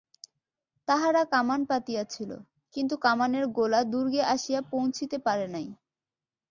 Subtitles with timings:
[0.87, 2.31] তাহারা কামান পাতিয়াছিল,
[2.75, 5.67] কিন্তু কামানের গোলা দুর্গে আসিয়া পৌঁছিতে পারে নাই।